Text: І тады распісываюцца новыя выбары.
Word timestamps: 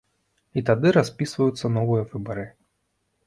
І 0.59 0.63
тады 0.69 0.93
распісываюцца 0.97 1.71
новыя 1.77 2.07
выбары. 2.13 2.47